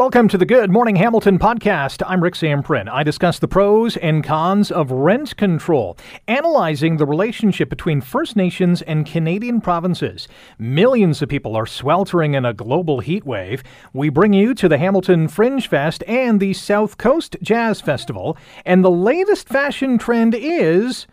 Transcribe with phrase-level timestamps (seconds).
[0.00, 2.02] Welcome to the Good Morning Hamilton podcast.
[2.06, 2.88] I'm Rick Zamperin.
[2.88, 8.80] I discuss the pros and cons of rent control, analyzing the relationship between First Nations
[8.80, 10.26] and Canadian provinces.
[10.58, 13.62] Millions of people are sweltering in a global heat wave.
[13.92, 18.82] We bring you to the Hamilton Fringe Fest and the South Coast Jazz Festival, and
[18.82, 21.06] the latest fashion trend is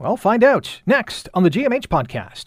[0.00, 2.44] well, find out next on the GMH podcast.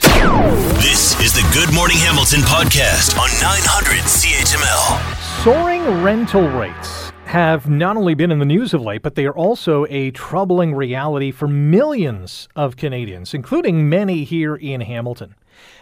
[0.82, 5.44] This is the Good Morning Hamilton podcast on 900 CHML.
[5.44, 9.36] Soaring rental rates have not only been in the news of late, but they are
[9.36, 15.36] also a troubling reality for millions of Canadians, including many here in Hamilton.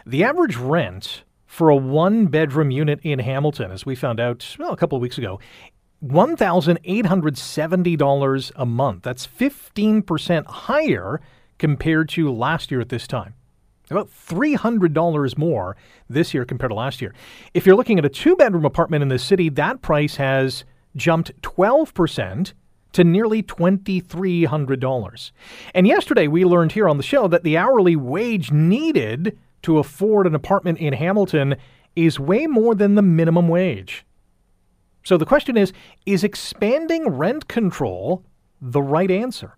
[0.06, 4.74] The average rent for a one bedroom unit in Hamilton, as we found out well,
[4.74, 5.40] a couple of weeks ago,
[6.04, 9.04] $1,870 a month.
[9.04, 11.22] That's 15% higher
[11.62, 13.36] compared to last year at this time.
[13.92, 15.78] About $300 more
[16.10, 17.14] this year compared to last year.
[17.54, 21.40] If you're looking at a two bedroom apartment in the city, that price has jumped
[21.44, 22.54] 12%
[22.94, 25.32] to nearly $2,300.
[25.76, 30.26] And yesterday we learned here on the show that the hourly wage needed to afford
[30.26, 31.58] an apartment in Hamilton
[31.96, 34.04] is way more than the minimum wage.
[35.04, 35.74] So the question is
[36.08, 38.26] is expanding rent control
[38.60, 39.58] the right answer?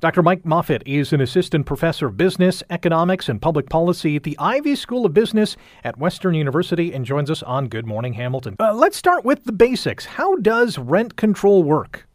[0.00, 0.22] Dr.
[0.22, 4.76] Mike Moffatt is an assistant professor of business, economics, and public policy at the Ivey
[4.76, 8.56] School of Business at Western University and joins us on Good Morning Hamilton.
[8.58, 10.04] Uh, let's start with the basics.
[10.04, 12.06] How does rent control work?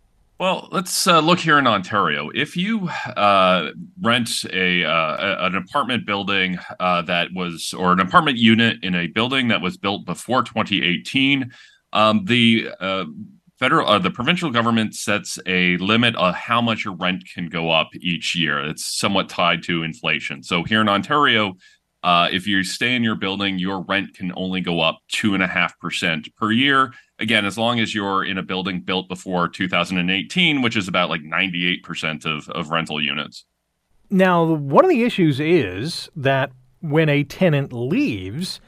[0.42, 2.32] Well, let's uh, look here in Ontario.
[2.34, 3.70] If you uh,
[4.02, 9.06] rent a uh, an apartment building uh, that was, or an apartment unit in a
[9.06, 11.52] building that was built before 2018,
[11.94, 13.06] um, the uh,
[13.62, 17.70] federal uh, the provincial government sets a limit of how much your rent can go
[17.70, 18.60] up each year.
[18.60, 20.42] It's somewhat tied to inflation.
[20.42, 21.54] So here in ontario
[22.04, 25.44] uh, if you stay in your building your rent can only go up two and
[25.44, 26.92] a half percent per year.
[27.20, 31.22] Again as long as you're in a building built before 2018 which is about like
[31.22, 33.46] 98% of, of rental units.
[34.10, 38.60] Now one of the issues is that when a tenant leaves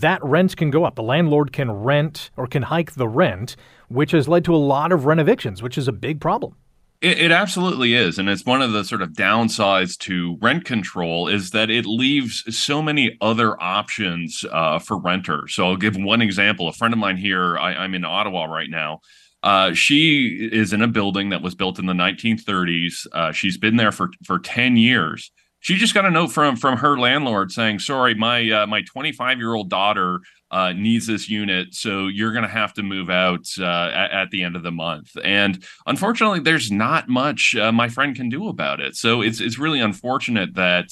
[0.00, 0.94] that rent can go up.
[0.94, 3.56] The landlord can rent or can hike the rent,
[3.88, 6.56] which has led to a lot of rent evictions, which is a big problem.
[7.02, 11.28] It, it, absolutely is, and it's one of the sort of downsides to rent control
[11.28, 15.54] is that it leaves so many other options uh, for renters.
[15.54, 16.68] So I'll give one example.
[16.68, 19.00] A friend of mine here, I, am in Ottawa right now.
[19.42, 23.06] Uh, she is in a building that was built in the 1930s.
[23.12, 25.30] Uh, she's been there for for 10 years
[25.60, 29.38] she just got a note from from her landlord saying, "Sorry, my uh, my 25
[29.38, 33.46] year old daughter uh, needs this unit, so you're going to have to move out
[33.58, 37.88] uh, at, at, the end of the month." And unfortunately, there's not much uh, my
[37.88, 38.96] friend can do about it.
[38.96, 40.88] So it's it's really unfortunate that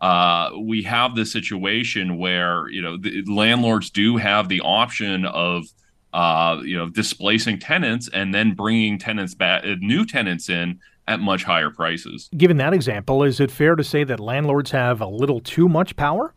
[0.00, 5.64] uh, we have this situation where you know the landlords do have the option of
[6.12, 11.44] uh, you know displacing tenants and then bringing tenants back, new tenants in at much
[11.44, 12.28] higher prices.
[12.36, 15.96] Given that example, is it fair to say that landlords have a little too much
[15.96, 16.34] power?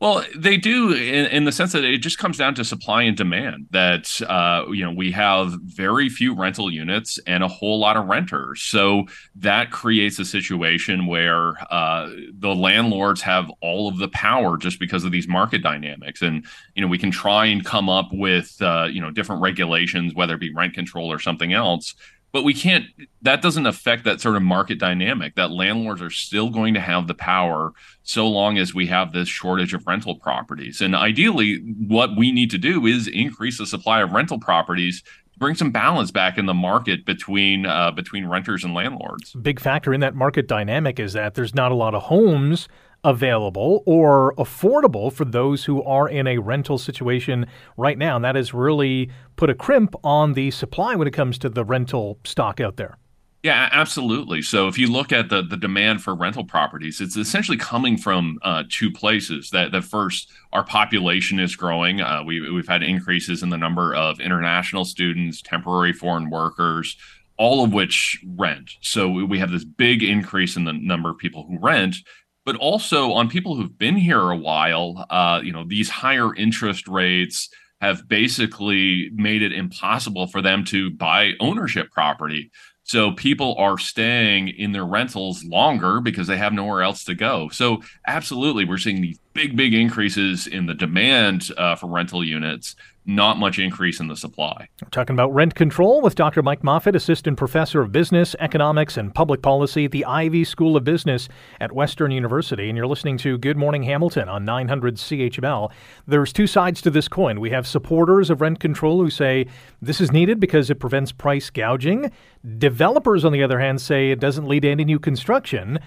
[0.00, 3.16] Well, they do in, in, the sense that it just comes down to supply and
[3.16, 3.68] demand.
[3.70, 8.06] That uh, you know we have very few rental units and a whole lot of
[8.06, 9.04] renters, so
[9.36, 15.04] that creates a situation where uh, the landlords have all of the power just because
[15.04, 16.20] of these market dynamics.
[16.20, 16.44] And
[16.74, 20.34] you know we can try and come up with uh, you know different regulations, whether
[20.34, 21.94] it be rent control or something else,
[22.34, 22.86] but we can't
[23.22, 27.06] that doesn't affect that sort of market dynamic that landlords are still going to have
[27.06, 27.72] the power
[28.02, 30.82] so long as we have this shortage of rental properties.
[30.82, 35.04] And ideally what we need to do is increase the supply of rental properties
[35.38, 39.32] bring some balance back in the market between uh, between renters and landlords.
[39.34, 42.68] Big factor in that market dynamic is that there's not a lot of homes
[43.04, 48.16] available or affordable for those who are in a rental situation right now.
[48.16, 51.64] And that has really put a crimp on the supply when it comes to the
[51.64, 52.98] rental stock out there.
[53.44, 54.40] Yeah, absolutely.
[54.40, 58.38] So if you look at the the demand for rental properties, it's essentially coming from
[58.40, 59.50] uh, two places.
[59.50, 62.00] That the first, our population is growing.
[62.00, 66.96] Uh, we we've had increases in the number of international students, temporary foreign workers,
[67.36, 68.70] all of which rent.
[68.80, 71.96] So we have this big increase in the number of people who rent,
[72.44, 75.06] but also on people who've been here a while.
[75.10, 77.48] Uh, you know, these higher interest rates
[77.80, 82.50] have basically made it impossible for them to buy ownership property.
[82.84, 87.48] So people are staying in their rentals longer because they have nowhere else to go.
[87.48, 92.76] So absolutely, we're seeing these big, big increases in the demand uh, for rental units,
[93.06, 94.68] not much increase in the supply.
[94.82, 96.42] We're talking about rent control with Dr.
[96.42, 100.84] Mike Moffatt, Assistant Professor of Business, Economics, and Public Policy at the Ivey School of
[100.84, 101.28] Business
[101.60, 102.68] at Western University.
[102.68, 105.70] And you're listening to Good Morning Hamilton on 900 CHML.
[106.06, 107.40] There's two sides to this coin.
[107.40, 109.46] We have supporters of rent control who say
[109.82, 112.10] this is needed because it prevents price gouging.
[112.58, 115.78] Developers, on the other hand, say it doesn't lead to any new construction.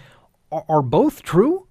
[0.51, 1.66] Are both true?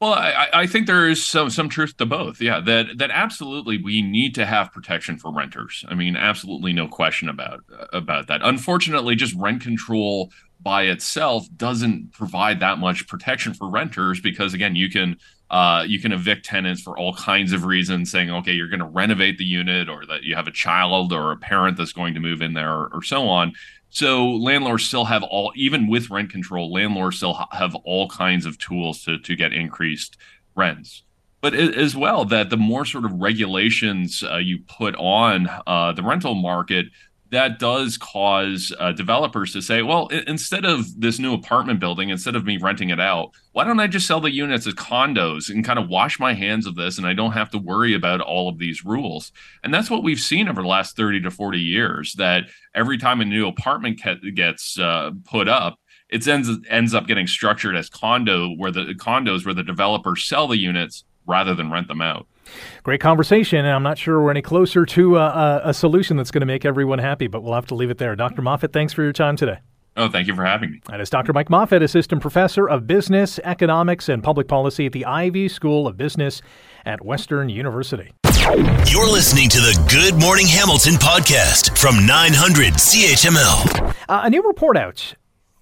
[0.00, 2.40] Well, I, I, think there is some some truth to both.
[2.40, 5.84] Yeah, that that absolutely we need to have protection for renters.
[5.88, 7.60] I mean, absolutely no question about
[7.92, 8.40] about that.
[8.42, 10.32] Unfortunately, just rent control
[10.62, 15.18] by itself doesn't provide that much protection for renters because again, you can
[15.50, 18.86] uh, you can evict tenants for all kinds of reasons, saying, okay, you're going to
[18.86, 22.20] renovate the unit, or that you have a child or a parent that's going to
[22.20, 23.52] move in there, or, or so on.
[23.90, 28.56] So landlords still have all, even with rent control, landlords still have all kinds of
[28.58, 30.16] tools to to get increased
[30.54, 31.02] rents.
[31.40, 36.02] But as well, that the more sort of regulations uh, you put on uh, the
[36.02, 36.86] rental market,
[37.30, 42.08] that does cause uh, developers to say, well, I- instead of this new apartment building,
[42.10, 45.48] instead of me renting it out, why don't I just sell the units as condos
[45.48, 48.20] and kind of wash my hands of this and I don't have to worry about
[48.20, 49.32] all of these rules?
[49.62, 52.44] And that's what we've seen over the last 30 to 40 years that
[52.74, 54.00] every time a new apartment
[54.34, 55.78] gets uh, put up,
[56.08, 60.48] it ends ends up getting structured as condo where the condos where the developers sell
[60.48, 62.26] the units rather than rent them out.
[62.82, 66.40] Great conversation, and I'm not sure we're any closer to uh, a solution that's going
[66.40, 68.16] to make everyone happy, but we'll have to leave it there.
[68.16, 68.42] Dr.
[68.42, 69.58] Moffatt, thanks for your time today.
[69.96, 70.80] Oh, thank you for having me.
[70.88, 71.32] That is Dr.
[71.32, 75.96] Mike Moffatt, Assistant Professor of Business, Economics, and Public Policy at the Ivey School of
[75.96, 76.40] Business
[76.86, 78.12] at Western University.
[78.86, 83.94] You're listening to the Good Morning Hamilton podcast from 900 CHML.
[84.08, 85.14] Uh, a new report out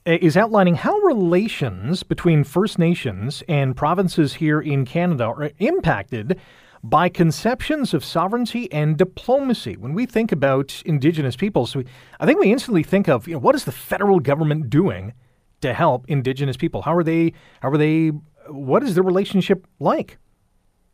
[0.05, 6.39] is outlining how relations between First Nations and provinces here in Canada are impacted
[6.83, 9.77] by conceptions of sovereignty and diplomacy.
[9.77, 11.85] When we think about Indigenous peoples, we,
[12.21, 15.13] I think we instantly think of you know, what is the federal government doing
[15.61, 16.83] to help Indigenous people?
[16.83, 17.33] How are they?
[17.61, 18.09] How are they?
[18.49, 20.19] What is the relationship like?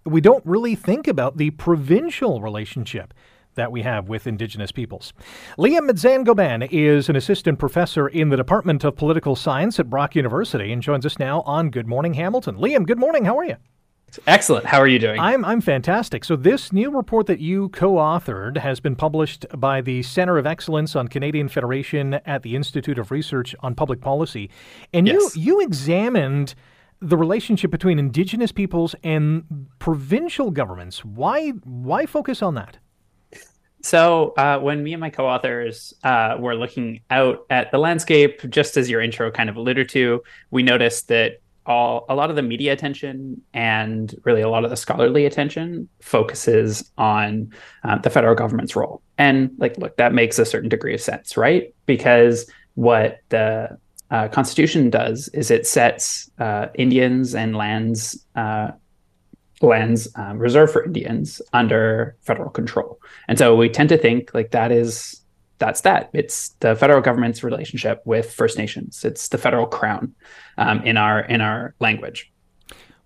[0.05, 3.15] We don't really think about the provincial relationship
[3.55, 5.13] that we have with Indigenous peoples.
[5.59, 10.73] Liam Midzain is an assistant professor in the Department of Political Science at Brock University
[10.73, 12.57] and joins us now on Good Morning Hamilton.
[12.57, 13.25] Liam, good morning.
[13.25, 13.57] How are you?
[14.27, 14.67] Excellent.
[14.67, 15.19] How are you doing?
[15.21, 16.25] I'm I'm fantastic.
[16.25, 20.97] So this new report that you co-authored has been published by the Center of Excellence
[20.97, 24.51] on Canadian Federation at the Institute of Research on Public Policy,
[24.93, 25.37] and yes.
[25.37, 26.55] you you examined
[27.01, 31.05] the relationship between Indigenous peoples and provincial governments.
[31.05, 32.79] Why why focus on that?
[33.83, 38.79] So uh, when me and my co-authors uh, were looking out at the landscape, just
[38.79, 42.43] as your intro kind of alluded to, we noticed that all a lot of the
[42.43, 47.51] media attention and really a lot of the scholarly attention focuses on
[47.85, 49.03] uh, the federal government's role.
[49.19, 51.75] And like look that makes a certain degree of sense right?
[51.87, 53.79] Because what the
[54.11, 58.71] uh, constitution does is it sets uh, indians and lands uh,
[59.63, 63.01] lands um, reserved for indians under federal control.
[63.29, 65.24] And so we tend to think like that is
[65.59, 66.11] that's that.
[66.12, 69.05] It's the federal government's relationship with First Nations.
[69.05, 70.15] It's the federal crown
[70.59, 72.33] um, in our in our language.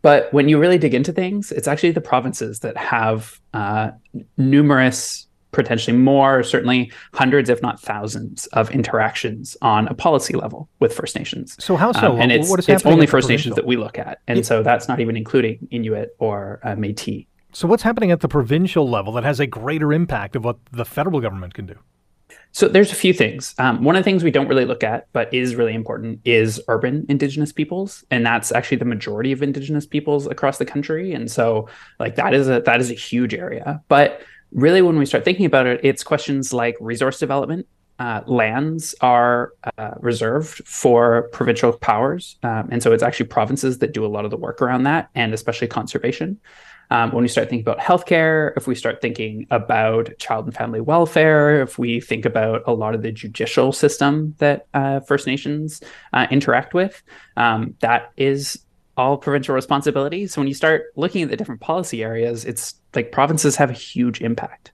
[0.03, 3.91] But when you really dig into things, it's actually the provinces that have uh,
[4.37, 10.95] numerous, potentially more, certainly hundreds, if not thousands, of interactions on a policy level with
[10.95, 11.57] First Nations.
[11.59, 12.13] So how so?
[12.13, 14.87] Um, and it's, it's only First Nations that we look at, and it, so that's
[14.89, 17.27] not even including Inuit or uh, Métis.
[17.53, 20.85] So what's happening at the provincial level that has a greater impact of what the
[20.85, 21.75] federal government can do?
[22.53, 23.55] So there's a few things.
[23.59, 26.61] Um, one of the things we don't really look at, but is really important, is
[26.69, 31.13] urban Indigenous peoples, and that's actually the majority of Indigenous peoples across the country.
[31.13, 33.83] And so, like that is a that is a huge area.
[33.89, 37.67] But really, when we start thinking about it, it's questions like resource development.
[37.99, 43.93] Uh, lands are uh, reserved for provincial powers, um, and so it's actually provinces that
[43.93, 46.41] do a lot of the work around that, and especially conservation.
[46.91, 50.81] Um, when we start thinking about healthcare, if we start thinking about child and family
[50.81, 55.83] welfare, if we think about a lot of the judicial system that uh, First Nations
[56.13, 57.03] uh, interact with,
[57.37, 58.59] um, that is
[58.97, 60.27] all provincial responsibility.
[60.27, 63.75] So when you start looking at the different policy areas, it's like provinces have a
[63.75, 64.73] huge impact.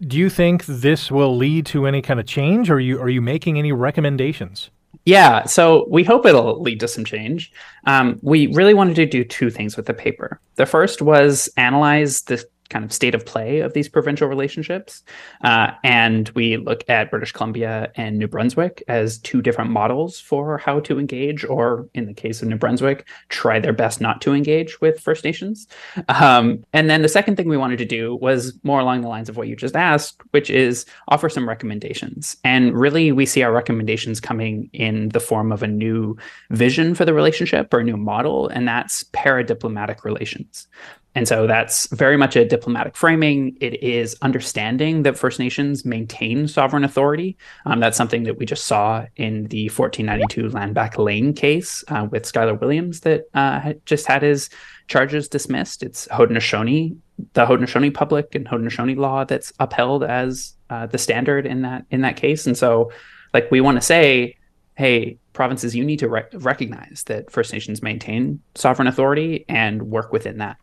[0.00, 2.70] Do you think this will lead to any kind of change?
[2.70, 4.70] Or are you are you making any recommendations?
[5.04, 7.52] Yeah, so we hope it'll lead to some change.
[7.86, 10.40] Um, we really wanted to do two things with the paper.
[10.54, 15.02] The first was analyze the kind of state of play of these provincial relationships.
[15.44, 20.58] Uh, and we look at British Columbia and New Brunswick as two different models for
[20.58, 24.32] how to engage, or in the case of New Brunswick, try their best not to
[24.32, 25.68] engage with First Nations.
[26.08, 29.28] Um, and then the second thing we wanted to do was more along the lines
[29.28, 32.36] of what you just asked, which is offer some recommendations.
[32.44, 36.16] And really, we see our recommendations coming in the form of a new
[36.50, 40.66] vision for the relationship or a new model, and that's paradiplomatic relations.
[41.14, 43.56] And so that's very much a diplomatic framing.
[43.60, 47.36] It is understanding that First Nations maintain sovereign authority.
[47.66, 52.06] Um, that's something that we just saw in the 1492 Land Back Lane case uh,
[52.10, 54.48] with Skyler Williams that uh, just had his
[54.88, 55.82] charges dismissed.
[55.82, 56.96] It's Haudenosaunee,
[57.34, 62.00] the Haudenosaunee public and Haudenosaunee law that's upheld as uh, the standard in that in
[62.00, 62.46] that case.
[62.46, 62.90] And so,
[63.34, 64.36] like we want to say,
[64.76, 70.12] hey, provinces, you need to re- recognize that First Nations maintain sovereign authority and work
[70.12, 70.56] within that.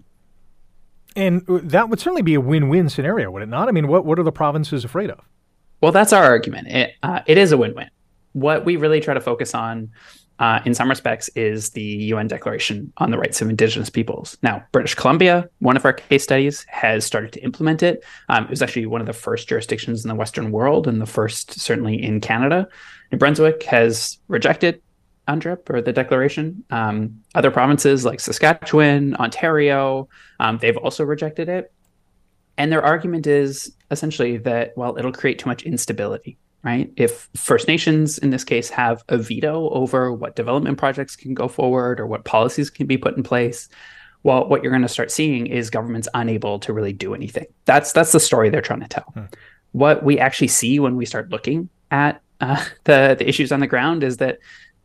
[1.15, 3.67] And that would certainly be a win-win scenario, would it not?
[3.67, 5.19] I mean, what what are the provinces afraid of?
[5.81, 6.67] Well, that's our argument.
[6.67, 7.89] It uh, it is a win-win.
[8.33, 9.89] What we really try to focus on,
[10.37, 14.37] uh, in some respects, is the UN Declaration on the Rights of Indigenous Peoples.
[14.43, 18.03] Now, British Columbia, one of our case studies, has started to implement it.
[18.29, 21.07] Um, it was actually one of the first jurisdictions in the Western world, and the
[21.07, 22.67] first certainly in Canada.
[23.11, 24.81] New Brunswick has rejected
[25.29, 26.63] UNDRIP or the declaration.
[26.71, 30.09] Um, other provinces like Saskatchewan, Ontario,
[30.39, 31.71] um, they've also rejected it.
[32.57, 36.91] And their argument is essentially that, well, it'll create too much instability, right?
[36.97, 41.47] If First Nations, in this case, have a veto over what development projects can go
[41.47, 43.69] forward or what policies can be put in place,
[44.23, 47.45] well, what you're going to start seeing is governments unable to really do anything.
[47.65, 49.05] That's that's the story they're trying to tell.
[49.13, 49.25] Hmm.
[49.71, 53.67] What we actually see when we start looking at uh, the the issues on the
[53.67, 54.39] ground is that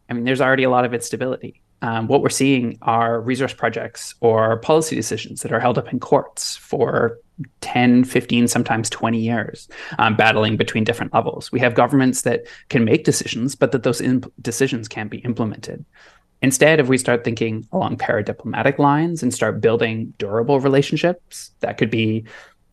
[0.09, 1.63] I mean, there's already a lot of instability.
[1.83, 6.01] Um, what we're seeing are resource projects or policy decisions that are held up in
[6.01, 7.19] courts for
[7.61, 9.69] 10, 15, sometimes 20 years,
[9.99, 11.51] um, battling between different levels.
[11.53, 15.85] We have governments that can make decisions, but that those imp- decisions can't be implemented.
[16.43, 21.91] Instead, if we start thinking along paradiplomatic lines and start building durable relationships, that could
[21.91, 22.25] be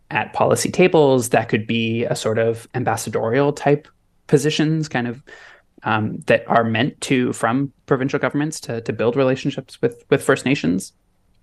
[0.10, 3.88] at policy tables, that could be a sort of ambassadorial type
[4.28, 5.24] positions, kind of
[5.84, 10.46] um, that are meant to from provincial governments to to build relationships with with First
[10.46, 10.94] Nations.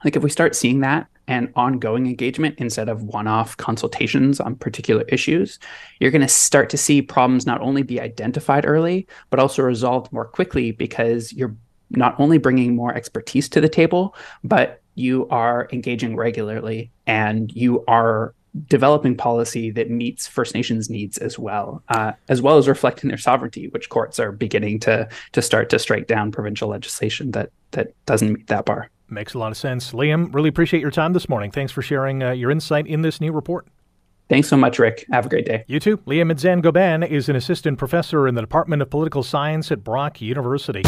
[0.05, 5.03] Like if we start seeing that and ongoing engagement instead of one-off consultations on particular
[5.09, 5.59] issues,
[5.99, 10.13] you're going to start to see problems not only be identified early but also resolved
[10.13, 11.57] more quickly because you're
[11.91, 14.15] not only bringing more expertise to the table,
[14.45, 18.35] but you are engaging regularly and you are
[18.67, 23.19] developing policy that meets First Nations needs as well, uh, as well as reflecting their
[23.19, 27.93] sovereignty, which courts are beginning to to start to strike down provincial legislation that that
[28.07, 28.91] doesn't meet that bar.
[29.11, 30.35] Makes a lot of sense, Liam.
[30.35, 31.51] Really appreciate your time this morning.
[31.51, 33.67] Thanks for sharing uh, your insight in this new report.
[34.29, 35.07] Thanks so much, Rick.
[35.11, 35.65] Have a great day.
[35.69, 35.97] You too.
[35.99, 40.83] Liam Midzain-Gobin is an assistant professor in the Department of Political Science at Brock University.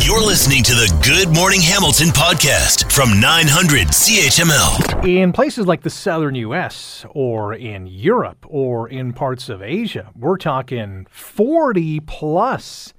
[0.00, 5.08] You're listening to the Good Morning Hamilton podcast from 900 CHML.
[5.08, 10.36] In places like the southern U.S., or in Europe, or in parts of Asia, we're
[10.36, 12.92] talking 40 plus.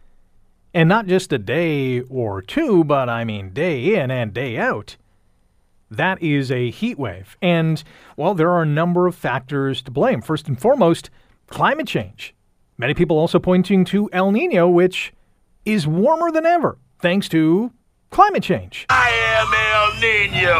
[0.73, 4.97] And not just a day or two, but I mean day in and day out.
[5.91, 7.37] That is a heat wave.
[7.39, 7.83] And,
[8.17, 10.23] well, there are a number of factors to blame.
[10.23, 11.11] First and foremost,
[11.45, 12.33] climate change.
[12.79, 15.13] Many people also pointing to El Nino, which
[15.65, 17.71] is warmer than ever thanks to
[18.13, 18.85] climate change.
[18.89, 20.53] I am El Nino.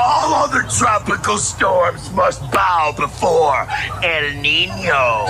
[0.00, 3.68] All other tropical storms must bow before
[4.02, 5.26] El Nino.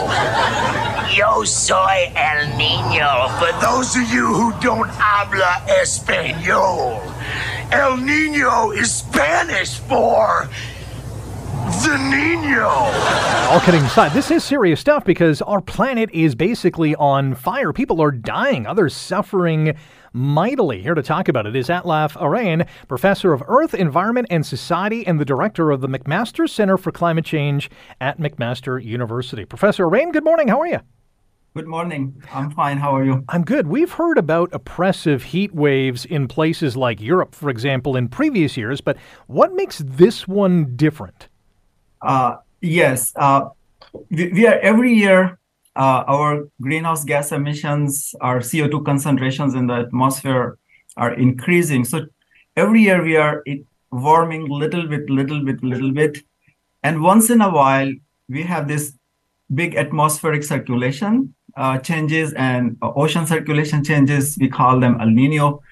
[1.13, 3.29] Yo soy El Nino.
[3.41, 7.03] For those of you who don't habla español,
[7.73, 10.49] El Nino is Spanish for
[11.83, 12.69] the Nino.
[13.51, 17.73] All kidding aside, this is serious stuff because our planet is basically on fire.
[17.73, 19.77] People are dying, others suffering
[20.19, 20.83] mightily.
[20.83, 25.21] Here to talk about it is Altaf Arain, professor of Earth, Environment, and Society, and
[25.21, 27.71] the director of the McMaster Center for Climate Change
[28.01, 29.45] at McMaster University.
[29.45, 30.49] Professor Arain, good morning.
[30.49, 30.81] How are you?
[31.55, 32.23] Good morning.
[32.33, 32.79] I'm fine.
[32.79, 33.25] How are you?
[33.29, 33.67] I'm good.
[33.67, 38.81] We've heard about oppressive heat waves in places like Europe, for example, in previous years,
[38.81, 38.97] but
[39.27, 41.29] what makes this one different?
[42.03, 43.13] Uh, yes.
[43.17, 43.49] Uh,
[44.11, 45.39] we, we, are every year,
[45.79, 50.59] uh, our greenhouse gas emissions, our CO2 concentrations in the atmosphere
[50.97, 51.85] are increasing.
[51.85, 52.07] So
[52.57, 53.45] every year we are
[53.93, 56.19] warming little bit, little bit, little bit.
[56.83, 57.93] And once in a while,
[58.29, 58.93] we have this
[59.55, 65.63] big atmospheric circulation uh, changes and uh, ocean circulation changes, we call them El Nino.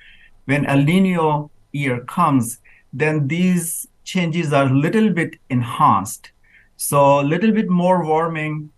[0.47, 2.59] When El Nino year comes,
[2.93, 6.31] then these changes are a little bit enhanced.
[6.77, 8.71] So a little bit more warming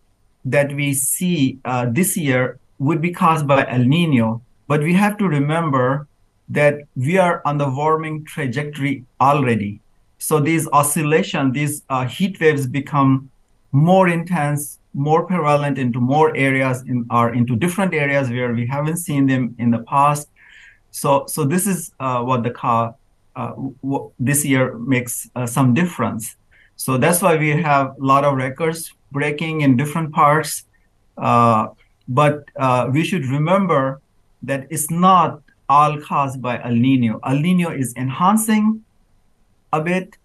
[0.51, 4.43] that we see uh, this year would be caused by El Nino.
[4.67, 6.07] But we have to remember
[6.49, 9.81] that we are on the warming trajectory already.
[10.19, 13.31] So these oscillation, these uh, heat waves become
[13.73, 18.97] more intense, more prevalent into more areas in or into different areas where we haven't
[18.97, 20.29] seen them in the past.
[20.91, 22.95] So so this is uh, what the car
[23.37, 23.53] uh,
[23.83, 26.37] w- this year makes uh, some difference.
[26.79, 30.65] So that's why we have a lot of records breaking in different parts.
[31.19, 31.69] Uh,
[32.07, 34.01] but uh, we should remember
[34.45, 37.19] that it's not all caused by El Nino.
[37.27, 38.85] El Nino is enhancing
[39.73, 40.17] a bit,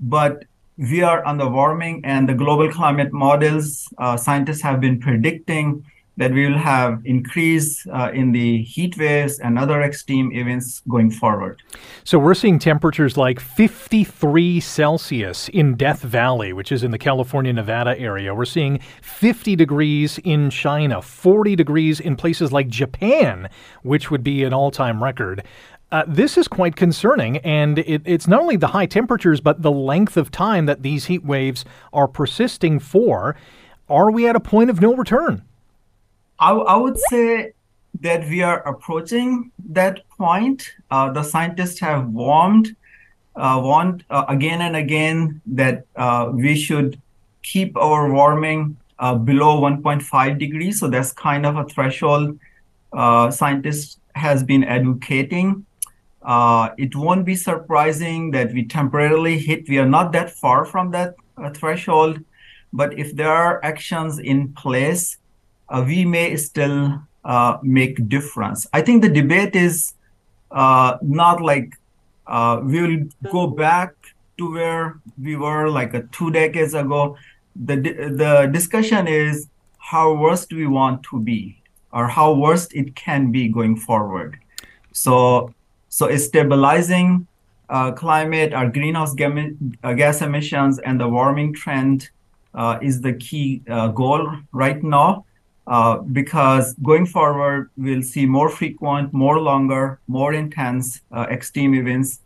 [0.00, 0.44] but
[0.76, 3.88] we are on the warming and the global climate models.
[3.96, 5.84] Uh, scientists have been predicting
[6.16, 11.10] that we will have increase uh, in the heat waves and other extreme events going
[11.10, 11.62] forward.
[12.04, 17.52] So we're seeing temperatures like 53 Celsius in Death Valley, which is in the California
[17.52, 18.34] Nevada area.
[18.34, 23.48] We're seeing 50 degrees in China, 40 degrees in places like Japan,
[23.82, 25.44] which would be an all-time record.
[25.90, 29.70] Uh, this is quite concerning, and it, it's not only the high temperatures, but the
[29.70, 33.36] length of time that these heat waves are persisting for.
[33.90, 35.42] Are we at a point of no return?
[36.38, 37.52] I, I would say
[38.00, 40.74] that we are approaching that point.
[40.90, 42.74] Uh, the scientists have warned,
[43.36, 47.00] uh, warned uh, again and again that uh, we should
[47.42, 50.80] keep our warming uh, below 1.5 degrees.
[50.80, 52.38] So that's kind of a threshold
[52.92, 55.64] uh, scientists has been advocating.
[56.78, 59.68] it won't be surprising that we temporarily hit.
[59.68, 61.14] We are not that far from that
[61.54, 62.20] threshold,
[62.72, 65.18] but if there are actions in place
[65.80, 68.66] we may still uh, make difference.
[68.72, 69.94] I think the debate is
[70.50, 71.78] uh, not like
[72.26, 73.94] uh, we will go back
[74.38, 77.16] to where we were like two decades ago.
[77.54, 79.48] The the discussion is
[79.78, 81.62] how worst we want to be,
[81.92, 84.38] or how worst it can be going forward.
[84.92, 85.54] So
[85.88, 87.26] so stabilizing
[87.68, 92.10] uh, climate, our greenhouse uh, gas emissions, and the warming trend
[92.80, 93.62] is the key
[93.94, 95.24] goal right now.
[95.66, 102.20] Uh, because going forward, we'll see more frequent, more longer, more intense uh, extreme events.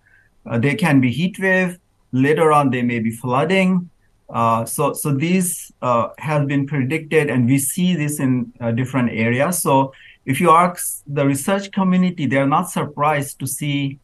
[0.46, 1.78] Uh, they can be heat wave.
[2.12, 3.90] Later on, they may be flooding.
[4.30, 9.60] Uh, so, so these uh, have been predicted, and we see this in different areas.
[9.60, 9.92] So,
[10.24, 13.98] if you ask the research community, they are not surprised to see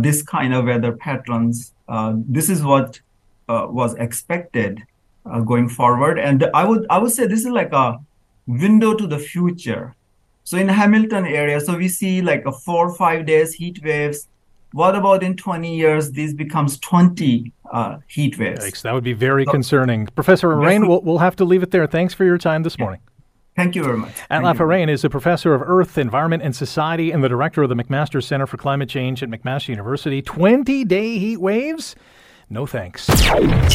[0.00, 1.72] this kind of weather patterns.
[2.14, 3.00] this is what
[3.48, 4.82] was expected
[5.44, 8.00] going forward, and I would I would say this is like a
[8.46, 9.94] window to the future.
[10.44, 14.28] So in Hamilton area, so we see like a four or five days heat waves.
[14.72, 18.64] What about in 20 years, this becomes 20 uh, heat waves?
[18.64, 20.06] Yikes, that would be very so, concerning.
[20.06, 21.86] Professor Rain, we'll, we'll have to leave it there.
[21.86, 23.00] Thanks for your time this morning.
[23.56, 24.12] Thank you very much.
[24.30, 27.74] Altaf Arain is a professor of Earth, Environment, and Society and the director of the
[27.74, 30.20] McMaster Center for Climate Change at McMaster University.
[30.20, 31.96] 20 day heat waves?
[32.48, 33.08] No thanks.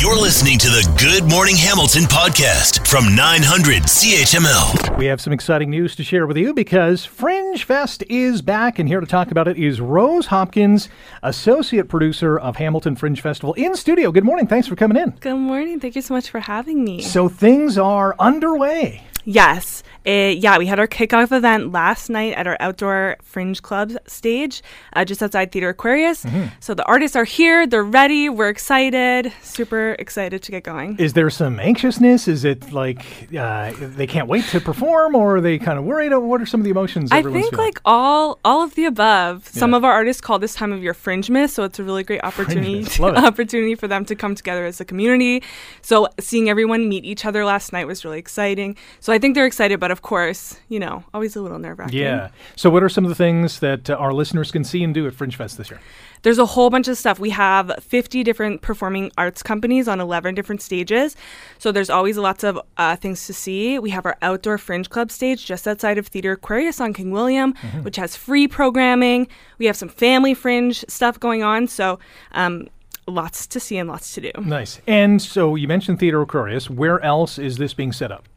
[0.02, 4.98] You're listening to the Good Morning Hamilton podcast from 900 CHML.
[4.98, 8.88] We have some exciting news to share with you because Fringe Fest is back, and
[8.88, 10.88] here to talk about it is Rose Hopkins,
[11.22, 14.10] associate producer of Hamilton Fringe Festival in studio.
[14.10, 14.48] Good morning.
[14.48, 15.10] Thanks for coming in.
[15.20, 15.82] Good morning.
[15.82, 17.02] Thank you so much for having me.
[17.02, 19.04] So things are underway.
[19.24, 19.84] Yes.
[20.04, 24.64] It, yeah, we had our kickoff event last night at our outdoor Fringe Club stage
[24.94, 26.24] uh, just outside Theater Aquarius.
[26.24, 26.48] Mm-hmm.
[26.60, 30.98] So the artists are here, they're ready, we're excited, super excited to get going.
[30.98, 32.28] Is there some anxiousness?
[32.28, 33.06] Is it like
[33.38, 36.16] uh, they can't wait to perform or are they kind of worried?
[36.16, 37.12] What are some of the emotions?
[37.12, 39.50] I think like all all of the above.
[39.54, 39.60] Yeah.
[39.60, 42.04] Some of our artists call this time of year Fringe Miss, so it's a really
[42.04, 45.44] great opportunity opportunity for them to come together as a community.
[45.82, 48.76] So seeing everyone meet each other last night was really exciting.
[49.00, 52.00] So I think they're excited, but of course, you know, always a little nerve wracking.
[52.00, 52.30] Yeah.
[52.56, 55.08] So, what are some of the things that uh, our listeners can see and do
[55.08, 55.80] at Fringe Fest this year?
[56.24, 57.20] There's a whole bunch of stuff.
[57.20, 61.16] We have 50 different performing arts companies on 11 different stages.
[61.58, 63.80] So, there's always lots of uh, things to see.
[63.80, 67.54] We have our outdoor Fringe Club stage just outside of Theater Aquarius on King William,
[67.54, 67.84] mm-hmm.
[67.84, 69.28] which has free programming.
[69.58, 71.68] We have some family fringe stuff going on.
[71.68, 72.00] So,
[72.34, 72.68] um,
[73.08, 74.32] lots to see and lots to do.
[74.42, 74.80] Nice.
[74.88, 76.70] And so you mentioned Theater Aquarius.
[76.70, 78.28] Where else is this being set up?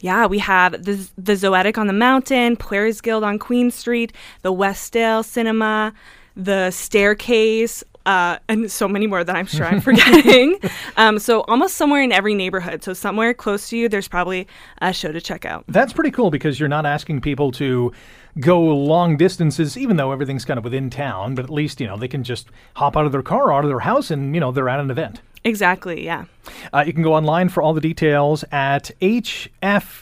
[0.00, 4.52] Yeah, we have the, the Zoetic on the Mountain, Players Guild on Queen Street, the
[4.52, 5.92] Westdale Cinema,
[6.36, 10.58] the Staircase, uh, and so many more that I'm sure I'm forgetting.
[10.96, 12.82] um, so almost somewhere in every neighborhood.
[12.84, 14.46] So somewhere close to you, there's probably
[14.80, 15.64] a show to check out.
[15.68, 17.92] That's pretty cool because you're not asking people to
[18.38, 21.34] go long distances, even though everything's kind of within town.
[21.34, 23.70] But at least you know they can just hop out of their car, out of
[23.70, 25.20] their house, and you know they're at an event.
[25.46, 26.04] Exactly.
[26.04, 26.24] Yeah.
[26.74, 29.94] Uh, you can go online for all the details at hftco.ca.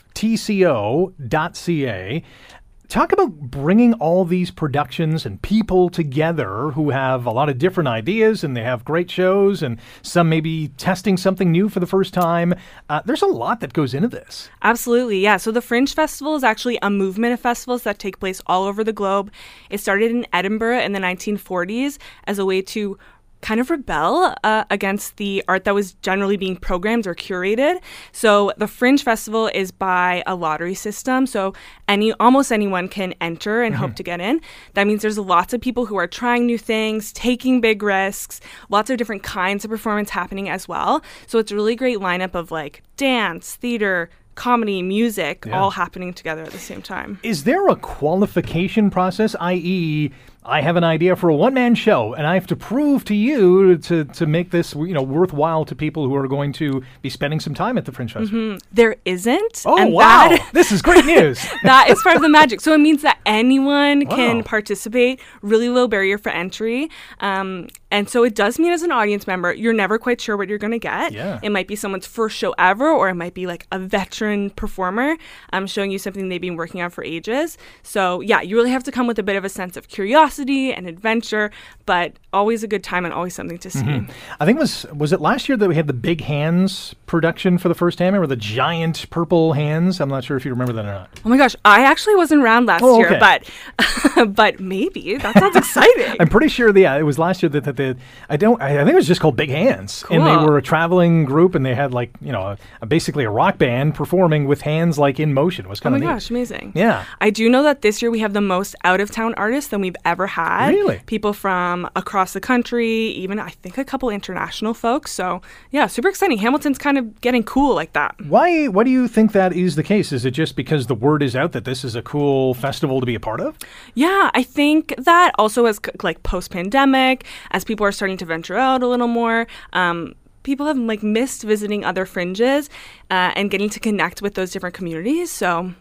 [2.88, 7.88] Talk about bringing all these productions and people together who have a lot of different
[7.88, 12.14] ideas and they have great shows and some maybe testing something new for the first
[12.14, 12.54] time.
[12.88, 14.48] Uh, there's a lot that goes into this.
[14.62, 15.36] Absolutely, yeah.
[15.38, 18.84] So the Fringe Festival is actually a movement of festivals that take place all over
[18.84, 19.30] the globe.
[19.70, 22.98] It started in Edinburgh in the 1940s as a way to
[23.44, 27.78] kind of rebel uh, against the art that was generally being programmed or curated.
[28.10, 31.52] So the Fringe Festival is by a lottery system, so
[31.86, 34.40] any almost anyone can enter and hope to get in.
[34.72, 38.88] That means there's lots of people who are trying new things, taking big risks, lots
[38.88, 41.02] of different kinds of performance happening as well.
[41.26, 45.60] So it's a really great lineup of like dance, theater, comedy, music, Yeah.
[45.60, 47.20] all happening together at the same time.
[47.22, 50.10] Is there a qualification process, i.e.,
[50.46, 53.78] I have an idea for a one-man show, and I have to prove to you
[53.78, 57.40] to, to make this you know worthwhile to people who are going to be spending
[57.40, 58.58] some time at the Fringe Festival?
[58.70, 59.62] There isn't.
[59.64, 60.28] Oh wow!
[60.28, 61.42] that- this is great news.
[61.62, 62.60] that is part of the magic.
[62.60, 64.16] So it means that anyone Wow.
[64.16, 66.90] can participate, really low barrier for entry.
[67.20, 70.48] Um, and so it does mean as an audience member, you're never quite sure what
[70.48, 71.12] you're going to get.
[71.12, 71.38] Yeah.
[71.42, 75.16] It might be someone's first show ever, or it might be like a veteran performer
[75.52, 77.56] um, showing you something they've been working on for ages.
[77.84, 80.33] So yeah, you really have to come with a bit of a sense of curiosity
[80.38, 81.50] and adventure,
[81.86, 83.80] but always a good time and always something to see.
[83.80, 84.10] Mm-hmm.
[84.40, 87.58] I think it was was it last year that we had the Big Hands production
[87.58, 90.00] for the first time, or the giant purple hands?
[90.00, 91.20] I'm not sure if you remember that or not.
[91.24, 93.48] Oh my gosh, I actually wasn't around last Oh, year, but
[94.34, 96.16] but maybe that sounds exciting.
[96.20, 96.76] I'm pretty sure.
[96.76, 97.96] Yeah, it was last year that, that the
[98.28, 98.60] I don't.
[98.60, 101.64] I think it was just called Big Hands, and they were a traveling group, and
[101.64, 105.20] they had like you know a, a basically a rock band performing with hands like
[105.20, 105.66] in motion.
[105.66, 106.06] It was Oh kind my of neat.
[106.08, 106.72] gosh, amazing.
[106.74, 107.04] Yeah.
[107.20, 109.80] I do know that this year we have the most out of town artists than
[109.80, 110.70] we've ever had.
[110.70, 111.00] Really?
[111.06, 115.12] People from across the country, even I think a couple international folks.
[115.12, 116.38] So, yeah, super exciting.
[116.38, 118.14] Hamilton's kind of getting cool like that.
[118.26, 118.66] Why?
[118.66, 120.12] Why do you think that is the case?
[120.12, 123.06] Is it just because the word is out that this is a cool festival to
[123.06, 123.56] be a part of?
[123.94, 128.56] Yeah, I think that also as like post pandemic, as people are starting to venture
[128.56, 132.70] out a little more, um, people have like missed visiting other fringes
[133.10, 135.30] uh, and getting to connect with those different communities.
[135.30, 135.74] So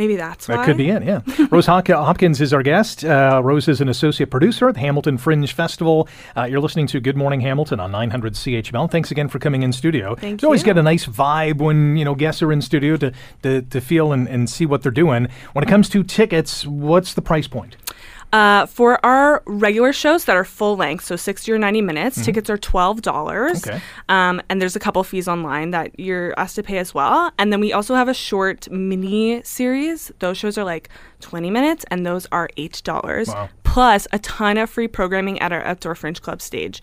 [0.00, 0.64] maybe that's That why.
[0.64, 1.20] could be it, yeah.
[1.50, 3.04] Rose Hop- Hopkins is our guest.
[3.04, 6.08] Uh, Rose is an associate producer at the Hamilton Fringe Festival.
[6.34, 8.90] Uh, you're listening to Good Morning Hamilton on 900 CHML.
[8.90, 10.14] Thanks again for coming in studio.
[10.14, 10.66] Thank you always you.
[10.66, 14.12] get a nice vibe when you know guests are in studio to to, to feel
[14.12, 15.28] and, and see what they're doing.
[15.52, 17.76] When it comes to tickets, what's the price point?
[18.32, 22.48] Uh, for our regular shows that are full length, so 60 or 90 minutes, tickets
[22.48, 23.00] are $12.
[23.02, 23.70] Mm-hmm.
[23.70, 23.80] Okay.
[24.08, 27.32] Um, and there's a couple fees online that you're asked to pay as well.
[27.38, 30.12] And then we also have a short mini series.
[30.20, 30.88] Those shows are like
[31.20, 33.28] 20 minutes, and those are $8.
[33.28, 33.48] Wow.
[33.64, 36.82] Plus a ton of free programming at our Outdoor Fringe Club stage.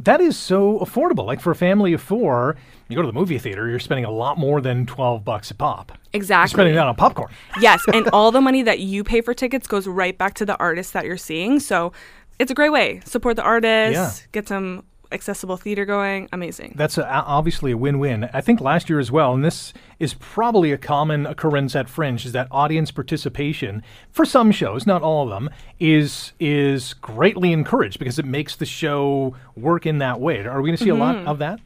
[0.00, 1.26] That is so affordable.
[1.26, 2.56] Like for a family of four,
[2.88, 5.54] you go to the movie theater, you're spending a lot more than 12 bucks a
[5.54, 5.92] pop.
[6.12, 6.42] Exactly.
[6.42, 7.30] You're spending that on popcorn.
[7.60, 10.56] yes, and all the money that you pay for tickets goes right back to the
[10.58, 11.60] artist that you're seeing.
[11.60, 11.92] So
[12.38, 13.00] it's a great way.
[13.04, 14.12] Support the artist, Yeah.
[14.32, 16.28] get some accessible theater going.
[16.32, 16.74] Amazing.
[16.76, 18.28] That's a, obviously a win-win.
[18.32, 22.24] I think last year as well, and this is probably a common occurrence at Fringe,
[22.26, 27.98] is that audience participation for some shows, not all of them, is is greatly encouraged
[27.98, 30.44] because it makes the show work in that way.
[30.44, 31.28] Are we going to see a lot mm-hmm.
[31.28, 31.60] of that?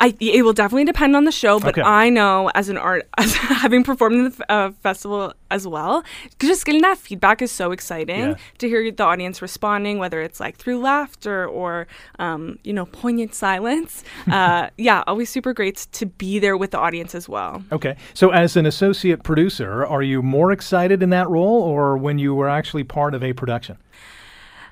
[0.00, 1.82] I it will definitely depend on the show, but Okay.
[1.82, 6.02] I know as an art, as having performed in the uh, festival as well,
[6.38, 8.34] just getting that feedback is so exciting Yeah.
[8.58, 11.86] to hear the audience responding, whether it's like through laughter or
[12.18, 14.02] um, you know poignant silence.
[14.30, 17.62] uh, yeah, always super great to be there with the audience as well.
[17.72, 17.96] Okay.
[18.14, 22.34] So as an associate producer, are you more excited in that role or when you
[22.34, 23.76] were actually part of a production?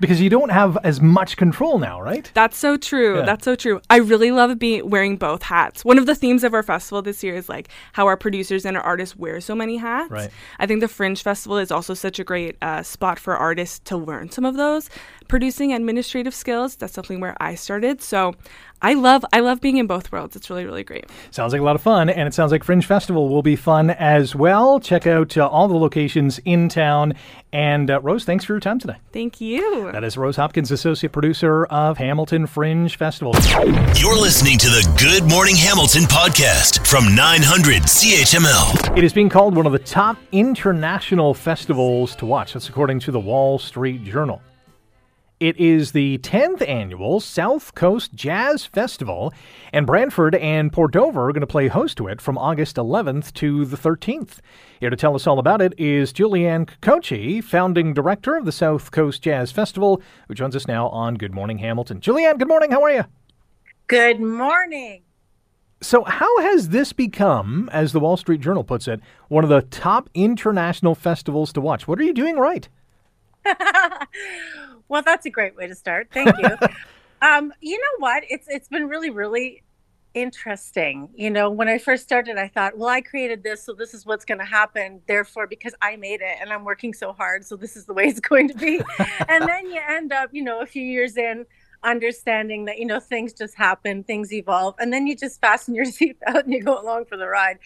[0.02, 2.28] Because you don't have as much control now, right?
[2.34, 3.18] That's so true.
[3.18, 3.24] Yeah.
[3.24, 3.80] That's so true.
[3.88, 5.84] I really love being wearing both hats.
[5.84, 8.76] One of the themes of our festival this year is like how our producers and
[8.76, 10.10] our artists wear so many hats.
[10.10, 10.30] Right.
[10.58, 13.96] I think the Fringe Festival is also such a great uh, spot for artists to
[13.96, 14.90] learn some of those
[15.32, 16.76] producing administrative skills.
[16.76, 18.02] That's something where I started.
[18.02, 18.34] So
[18.82, 20.36] I love I love being in both worlds.
[20.36, 21.06] It's really really great.
[21.30, 23.88] Sounds like a lot of fun, and it sounds like Fringe Festival will be fun
[23.88, 24.78] as well.
[24.78, 27.14] Check out uh, all the locations in town.
[27.50, 28.96] And uh, Rose, thanks for your time today.
[29.10, 29.90] Thank you.
[29.92, 33.32] That is Rose Hopkins, associate producer of Hamilton Fringe Festival.
[33.96, 38.98] You're listening to the Good Morning Hamilton podcast from 900 CHML.
[38.98, 42.52] It is being called one of the top international festivals to watch.
[42.52, 44.42] That's according to the Wall Street Journal.
[45.42, 49.34] It is the 10th annual South Coast Jazz Festival,
[49.72, 53.32] and Brantford and Port Dover are going to play host to it from August 11th
[53.32, 54.38] to the 13th.
[54.78, 58.92] Here to tell us all about it is Julianne Kochi, founding director of the South
[58.92, 61.98] Coast Jazz Festival, who joins us now on Good Morning Hamilton.
[61.98, 62.70] Julianne, good morning.
[62.70, 63.04] How are you?
[63.88, 65.02] Good morning.
[65.80, 69.62] So, how has this become, as the Wall Street Journal puts it, one of the
[69.62, 71.88] top international festivals to watch?
[71.88, 72.68] What are you doing right?
[74.92, 76.08] well, that's a great way to start.
[76.12, 76.50] Thank you.
[77.22, 78.24] um, you know what?
[78.28, 79.62] It's it's been really really
[80.12, 81.08] interesting.
[81.14, 84.04] You know, when I first started, I thought, well, I created this, so this is
[84.04, 85.00] what's going to happen.
[85.08, 88.04] Therefore, because I made it and I'm working so hard, so this is the way
[88.04, 88.82] it's going to be.
[89.28, 91.46] and then you end up, you know, a few years in
[91.84, 95.84] understanding that you know things just happen things evolve and then you just fasten your
[95.96, 97.58] seatbelt and you go along for the ride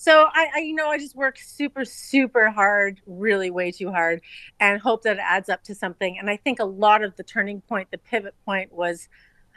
[0.00, 4.22] so I, I, you know i just work super super hard really way too hard
[4.60, 6.16] and hope that it adds up to something.
[6.18, 9.08] And i think a lot of the turning point the pivot point was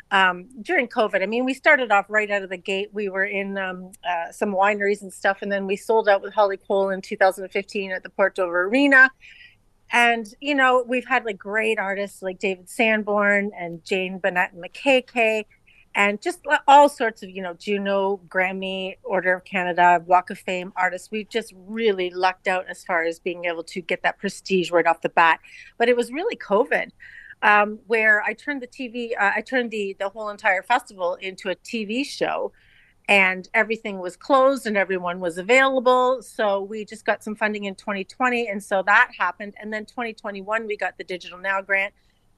[0.09, 1.21] um, during covid.
[1.21, 2.89] I mean we started off right out of the gate.
[2.91, 6.33] We were in um, uh, some wineries and stuff and then we sold out with
[6.33, 9.11] holly cole in 2015 at the port dover arena.
[9.93, 14.63] And, you know, we've had like great artists like David Sanborn and Jane Bunnett and
[14.63, 15.45] Maqueque
[15.93, 20.71] and just all sorts of, you know, Juno, Grammy, Order of Canada, Walk of Fame
[20.75, 21.11] artists.
[21.11, 24.87] We've just really lucked out as far as being able to get that prestige right
[24.87, 25.39] off the bat.
[25.77, 26.91] But it was really COVID.
[27.43, 31.49] Um, where I turned the TV, uh, I turned the the whole entire festival into
[31.49, 32.51] a TV show,
[33.07, 36.21] and everything was closed and everyone was available.
[36.21, 38.47] So we just got some funding in 2020.
[38.47, 39.55] And so that happened.
[39.59, 41.93] And then 2021, we got the Digital Now grant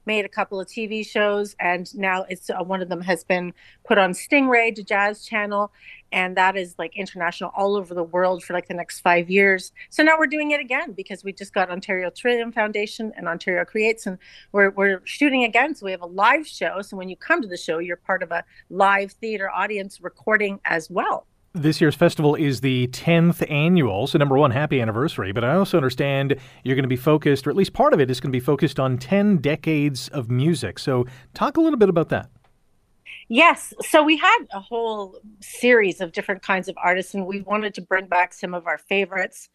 [0.06, 3.52] made a couple of TV shows, and now it's uh, one of them has been
[3.86, 5.72] put on Stingray, the Jazz Channel,
[6.12, 9.72] and that is like international all over the world for like the next five years.
[9.90, 13.64] So now we're doing it again because we just got Ontario Trillium Foundation and Ontario
[13.64, 14.18] Creates, and
[14.52, 15.74] we're we're shooting again.
[15.74, 16.82] So we have a live show.
[16.82, 20.60] So when you come to the show, you're part of a live theater audience recording
[20.64, 21.26] as well.
[21.56, 25.30] This year's festival is the 10th annual, so number one, happy anniversary.
[25.30, 28.10] But I also understand you're going to be focused, or at least part of it
[28.10, 30.80] is going to be focused on 10 decades of music.
[30.80, 32.28] So talk a little bit about that.
[33.28, 33.72] Yes.
[33.80, 37.82] So we had a whole series of different kinds of artists, and we wanted to
[37.82, 39.48] bring back some of our favorites.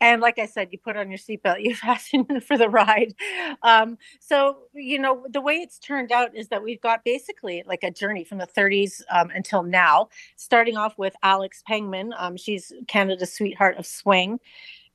[0.00, 3.14] And like I said, you put on your seatbelt, you fasten for the ride.
[3.62, 7.84] Um, so, you know, the way it's turned out is that we've got basically like
[7.84, 12.12] a journey from the 30s um, until now, starting off with Alex Pangman.
[12.18, 14.40] Um, she's Canada's sweetheart of swing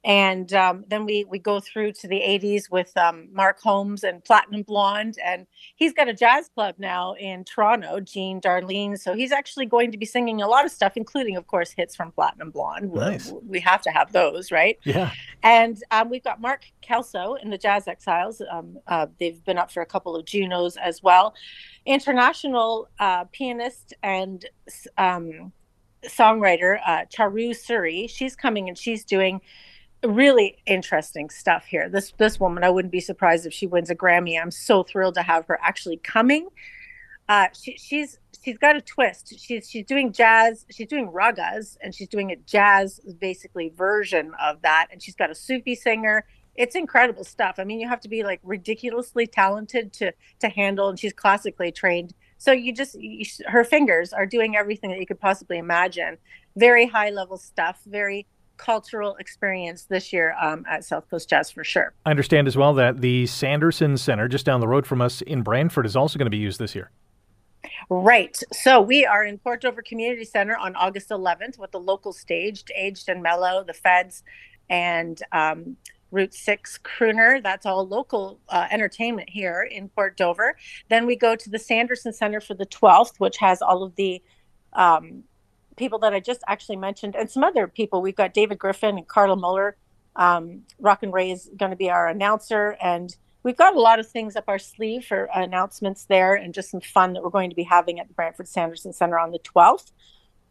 [0.08, 4.24] and um, then we we go through to the 80s with um, mark holmes and
[4.24, 8.98] platinum blonde and he's got a jazz club now in toronto jean darlene.
[8.98, 11.94] So he's actually going to be singing a lot of stuff including of course hits
[11.94, 12.94] from platinum blonde.
[12.94, 13.32] Nice.
[13.32, 14.80] we, we have to have those right?
[14.86, 15.12] Yeah.
[15.44, 18.42] And um, we've got mark kelso in the jazz exiles.
[18.50, 21.36] Um, uh, they've been up for a couple of junos as well.
[21.86, 24.46] International uh, pianist and
[24.98, 25.52] um,
[26.06, 28.10] songwriter uh, charu suri.
[28.10, 29.42] She's coming and she's doing
[30.04, 31.90] really interesting stuff here.
[31.90, 34.40] This this woman, I wouldn't be surprised if she wins a Grammy.
[34.40, 36.50] I'm so thrilled to have her actually coming.
[37.30, 39.34] Uh, she, she's she's got a twist.
[39.40, 40.66] She's she's doing jazz.
[40.72, 44.88] She's doing ragas, and she's doing a jazz basically version of that.
[44.92, 46.26] And she's got a Sufi singer.
[46.56, 47.56] It's incredible stuff.
[47.60, 50.90] I mean, you have to be like ridiculously talented to to handle.
[50.90, 52.14] And she's classically trained.
[52.38, 56.18] So you just you, her fingers are doing everything that you could possibly imagine.
[56.56, 57.82] Very high level stuff.
[57.86, 58.26] Very
[58.58, 61.94] cultural experience this year um, at South Coast Jazz for sure.
[62.06, 65.42] I understand as well that the Sanderson Center, just down the road from us in
[65.42, 66.92] Brantford, is also going to be used this year.
[67.90, 68.38] Right.
[68.52, 72.72] So we are in Port Dover Community Center on August 11th with the local staged,
[72.76, 74.24] aged and mellow, the Feds,
[74.70, 75.78] and um,
[76.12, 77.42] Route 6 Crooner.
[77.42, 80.58] That's all local uh, entertainment here in Port Dover.
[80.90, 84.22] Then we go to the Sanderson Center for the 12th, which has all of the
[84.74, 85.24] um,
[85.78, 88.02] people that I just actually mentioned, and some other people.
[88.02, 89.78] We've got David Griffin and Carla Muller.
[90.16, 94.00] Um, Rock and Ray is going to be our announcer, and we've got a lot
[94.00, 97.52] of things up our sleeve for announcements there, and just some fun that we're going
[97.52, 99.92] to be having at the Brantford Sanderson Center on the 12th.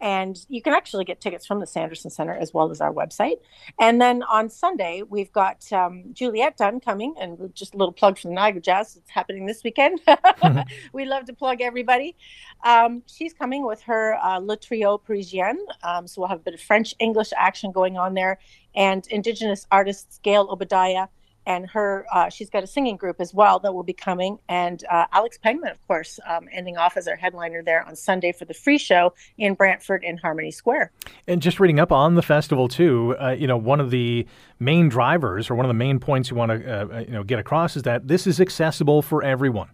[0.00, 3.36] And you can actually get tickets from the Sanderson Center as well as our website.
[3.80, 8.18] And then on Sunday, we've got um, Juliette Dunn coming, and just a little plug
[8.18, 8.96] from Niagara Jazz.
[8.96, 10.00] It's happening this weekend.
[10.06, 10.60] mm-hmm.
[10.92, 12.16] We love to plug everybody.
[12.64, 15.56] Um, she's coming with her uh, Le Trio Parisien.
[15.82, 18.38] Um, so we'll have a bit of French English action going on there.
[18.74, 21.08] And Indigenous artists Gail Obadiah
[21.46, 24.84] and her uh, she's got a singing group as well that will be coming and
[24.90, 28.44] uh, alex pangman of course um, ending off as our headliner there on sunday for
[28.44, 30.90] the free show in brantford in harmony square
[31.26, 34.26] and just reading up on the festival too uh, you know one of the
[34.58, 37.22] main drivers or one of the main points you want to uh, uh, you know
[37.22, 39.68] get across is that this is accessible for everyone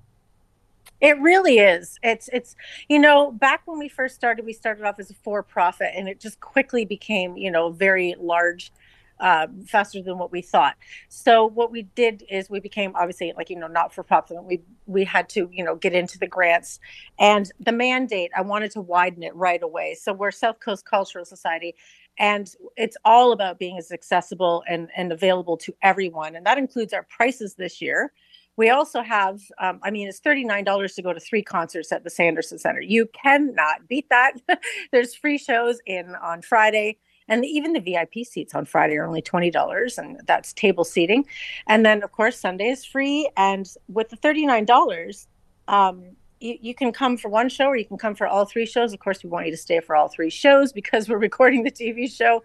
[1.00, 1.98] It really is.
[2.02, 2.54] It's it's
[2.88, 6.08] you know back when we first started, we started off as a for profit, and
[6.08, 8.72] it just quickly became you know very large,
[9.22, 10.76] uh, faster than what we thought.
[11.08, 14.42] So what we did is we became obviously like you know not for profit.
[14.42, 16.80] We we had to you know get into the grants
[17.18, 18.32] and the mandate.
[18.36, 19.94] I wanted to widen it right away.
[19.94, 21.74] So we're South Coast Cultural Society,
[22.18, 26.92] and it's all about being as accessible and and available to everyone, and that includes
[26.92, 28.12] our prices this year
[28.56, 32.10] we also have, um, I mean, it's $39 to go to three concerts at the
[32.10, 32.82] Sanderson Center.
[32.82, 34.34] You cannot beat that.
[34.92, 36.98] There's free shows in on Friday.
[37.32, 41.24] And even the VIP seats on Friday are only $20, and that's table seating.
[41.66, 43.30] And then, of course, Sunday is free.
[43.38, 45.26] And with the $39,
[45.66, 46.04] um,
[46.40, 48.92] you, you can come for one show or you can come for all three shows.
[48.92, 51.70] Of course, we want you to stay for all three shows because we're recording the
[51.70, 52.42] TV show.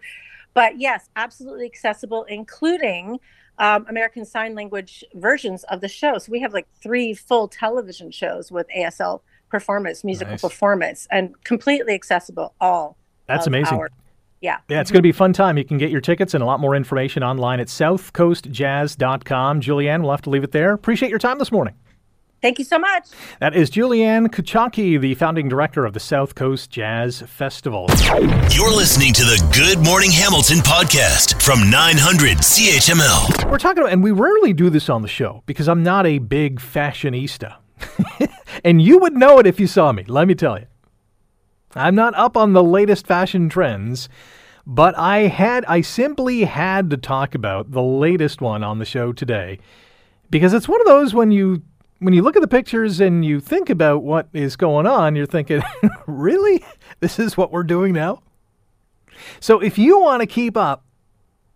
[0.54, 3.20] But yes, absolutely accessible, including
[3.58, 6.16] um, American Sign Language versions of the show.
[6.16, 9.20] So we have like three full television shows with ASL
[9.50, 10.40] performance, musical nice.
[10.40, 12.54] performance, and completely accessible.
[12.58, 12.96] All
[13.26, 13.76] that's amazing.
[13.76, 13.90] Our,
[14.40, 14.58] yeah.
[14.68, 15.58] Yeah, it's going to be a fun time.
[15.58, 19.60] You can get your tickets and a lot more information online at southcoastjazz.com.
[19.60, 20.72] Julianne, we'll have to leave it there.
[20.72, 21.74] Appreciate your time this morning.
[22.40, 23.08] Thank you so much.
[23.40, 27.86] That is Julianne Kuchocki, the founding director of the South Coast Jazz Festival.
[28.52, 33.50] You're listening to the Good Morning Hamilton podcast from 900 CHML.
[33.50, 36.18] We're talking about, and we rarely do this on the show because I'm not a
[36.18, 37.56] big fashionista.
[38.64, 40.66] and you would know it if you saw me, let me tell you.
[41.80, 44.08] I'm not up on the latest fashion trends,
[44.66, 49.12] but I had I simply had to talk about the latest one on the show
[49.12, 49.58] today
[50.30, 51.62] because it's one of those when you
[52.00, 55.26] when you look at the pictures and you think about what is going on, you're
[55.26, 55.62] thinking,
[56.06, 56.64] really?
[57.00, 58.22] This is what we're doing now?
[59.40, 60.84] So if you want to keep up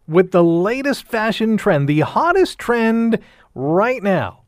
[0.09, 3.21] with the latest fashion trend, the hottest trend
[3.55, 4.43] right now,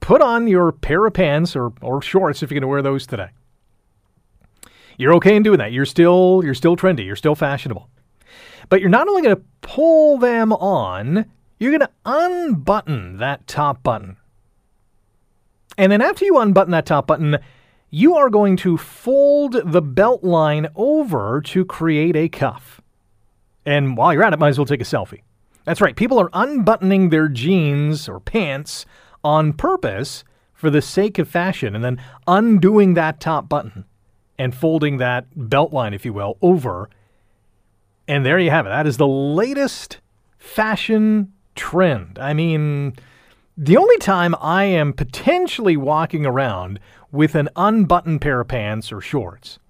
[0.00, 3.06] put on your pair of pants or, or shorts if you're going to wear those
[3.06, 3.28] today.
[5.02, 5.72] You're okay in doing that.
[5.72, 7.04] You're still you're still trendy.
[7.04, 7.88] You're still fashionable.
[8.68, 11.26] But you're not only going to pull them on,
[11.58, 14.16] you're going to unbutton that top button.
[15.76, 17.38] And then after you unbutton that top button,
[17.90, 22.80] you are going to fold the belt line over to create a cuff.
[23.66, 25.22] And while you're at it, might as well take a selfie.
[25.64, 28.86] That's right, people are unbuttoning their jeans or pants
[29.24, 30.22] on purpose
[30.54, 33.84] for the sake of fashion and then undoing that top button
[34.42, 36.90] and folding that belt line, if you will, over.
[38.08, 38.70] And there you have it.
[38.70, 39.98] That is the latest
[40.36, 42.18] fashion trend.
[42.18, 42.94] I mean,
[43.56, 46.80] the only time I am potentially walking around
[47.12, 49.60] with an unbuttoned pair of pants or shorts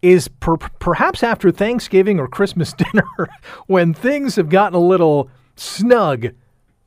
[0.00, 3.28] is per- perhaps after Thanksgiving or Christmas dinner
[3.66, 6.28] when things have gotten a little snug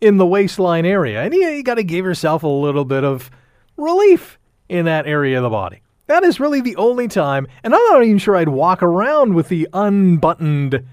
[0.02, 1.22] in the waistline area.
[1.22, 3.30] And you, you got to give yourself a little bit of
[3.78, 5.84] relief in that area of the body.
[6.10, 9.48] That is really the only time, and I'm not even sure I'd walk around with
[9.48, 10.84] the unbuttoned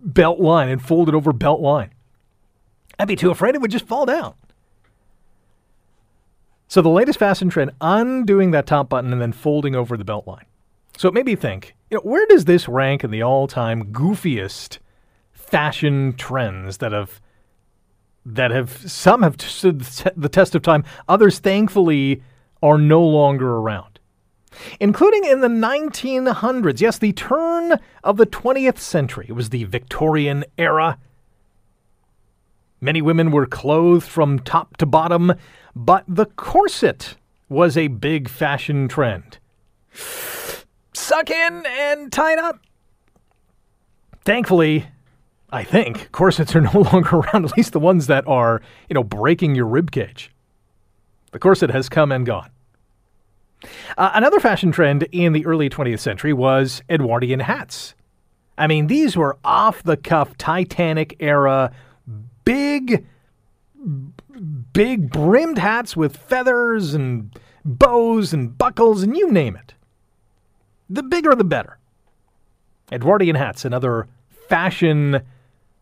[0.00, 1.92] belt line and fold it over belt line.
[2.98, 4.34] I'd be too afraid it would just fall down.
[6.66, 10.26] So the latest fashion trend, undoing that top button and then folding over the belt
[10.26, 10.46] line.
[10.98, 14.78] So it made me think, you know, where does this rank in the all-time goofiest
[15.30, 17.20] fashion trends that have
[18.26, 19.82] that have some have stood
[20.16, 22.24] the test of time, others thankfully
[22.62, 23.90] are no longer around
[24.78, 26.80] including in the 1900s.
[26.80, 29.26] Yes, the turn of the 20th century.
[29.28, 30.98] It was the Victorian era.
[32.80, 35.34] Many women were clothed from top to bottom,
[35.76, 37.16] but the corset
[37.48, 39.38] was a big fashion trend.
[40.92, 42.60] Suck in and tied up.
[44.24, 44.86] Thankfully,
[45.50, 49.04] I think corsets are no longer around, at least the ones that are, you know,
[49.04, 50.30] breaking your rib cage.
[51.32, 52.50] The corset has come and gone.
[53.96, 57.94] Uh, another fashion trend in the early 20th century was Edwardian hats.
[58.56, 61.72] I mean, these were off the cuff Titanic era,
[62.44, 63.06] big,
[64.72, 69.74] big brimmed hats with feathers and bows and buckles and you name it.
[70.88, 71.78] The bigger the better.
[72.90, 74.08] Edwardian hats, another
[74.48, 75.20] fashion,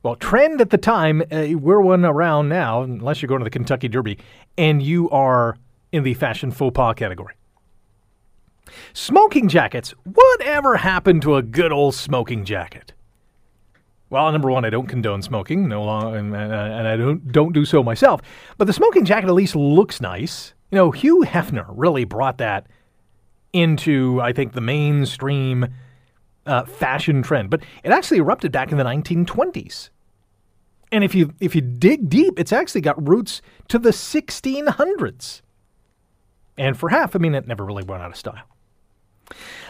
[0.09, 1.23] well, trend at the time.
[1.31, 4.19] Uh, we're one around now, unless you're going to the Kentucky Derby,
[4.57, 5.59] and you are
[5.93, 7.35] in the fashion faux pas category.
[8.95, 9.91] Smoking jackets.
[10.05, 12.95] Whatever happened to a good old smoking jacket?
[14.09, 17.83] Well, number one, I don't condone smoking, no and, and I don't don't do so
[17.83, 18.23] myself.
[18.57, 20.55] But the smoking jacket at least looks nice.
[20.71, 22.67] You know, Hugh Hefner really brought that
[23.53, 25.69] into, I think, the mainstream
[26.47, 27.51] uh, fashion trend.
[27.51, 29.91] But it actually erupted back in the 1920s.
[30.91, 35.43] And if you if you dig deep, it's actually got roots to the 1600s.
[36.57, 38.45] And for half, I mean, it never really went out of style.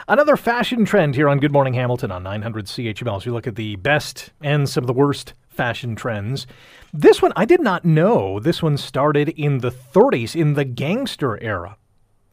[0.07, 3.57] Another fashion trend here on Good Morning Hamilton on 900 CHML as we look at
[3.57, 6.47] the best and some of the worst fashion trends.
[6.95, 11.39] This one, I did not know this one started in the 30s, in the gangster
[11.43, 11.77] era.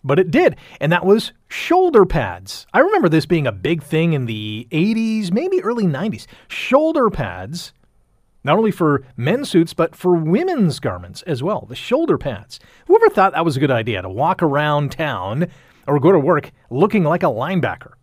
[0.05, 2.67] But it did, and that was shoulder pads.
[2.73, 6.27] I remember this being a big thing in the 80s, maybe early 90s.
[6.47, 7.73] Shoulder pads,
[8.45, 11.65] not only for men's suits, but for women's garments as well.
[11.67, 12.59] The shoulder pads.
[12.85, 15.47] Whoever thought that was a good idea to walk around town
[15.87, 17.93] or go to work looking like a linebacker?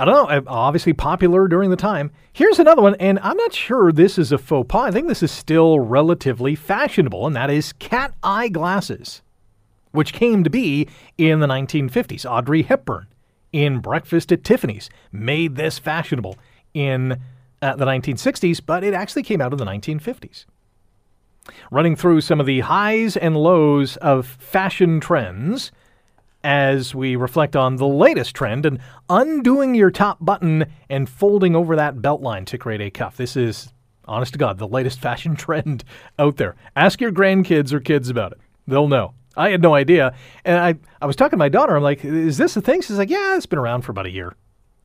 [0.00, 2.10] I don't know, eh, obviously popular during the time.
[2.32, 4.88] Here's another one, and I'm not sure this is a faux pas.
[4.88, 9.22] I think this is still relatively fashionable, and that is cat eye glasses,
[9.92, 10.88] which came to be
[11.18, 12.28] in the 1950s.
[12.28, 13.06] Audrey Hepburn
[13.52, 16.36] in Breakfast at Tiffany's made this fashionable
[16.74, 17.20] in
[17.62, 20.46] uh, the 1960s, but it actually came out in the 1950s.
[21.70, 25.72] Running through some of the highs and lows of fashion trends
[26.44, 28.78] as we reflect on the latest trend and
[29.08, 33.16] undoing your top button and folding over that belt line to create a cuff.
[33.16, 33.72] This is,
[34.04, 35.84] honest to God, the latest fashion trend
[36.18, 36.54] out there.
[36.76, 38.38] Ask your grandkids or kids about it.
[38.66, 39.14] They'll know.
[39.36, 40.14] I had no idea.
[40.44, 41.76] And I, I was talking to my daughter.
[41.76, 42.82] I'm like, is this a thing?
[42.82, 44.34] She's like, yeah, it's been around for about a year.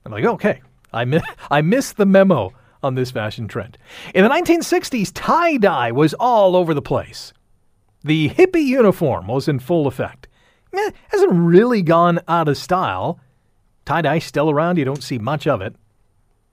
[0.05, 0.61] I'm like, okay.
[0.91, 1.21] I, mi-
[1.51, 2.53] I missed the memo
[2.83, 3.77] on this fashion trend.
[4.13, 7.33] In the 1960s, tie dye was all over the place.
[8.03, 10.27] The hippie uniform was in full effect
[10.73, 13.19] It hasn't really gone out of style.
[13.85, 14.77] Tie dye still around.
[14.77, 15.75] You don't see much of it,